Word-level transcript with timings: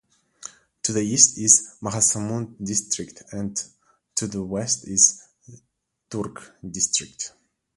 To 0.81 0.93
the 0.93 1.01
east 1.01 1.37
is 1.37 1.75
Mahasamund 1.79 2.55
District 2.65 3.21
and 3.31 3.55
to 4.15 4.25
the 4.25 4.41
west 4.41 4.87
is 4.87 5.21
Durg 6.09 6.41
District. 6.67 7.33